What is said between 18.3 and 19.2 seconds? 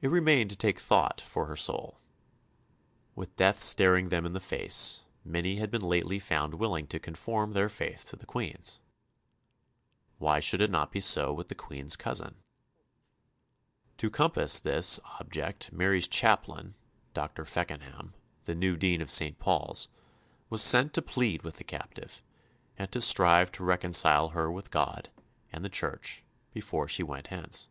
the new Dean of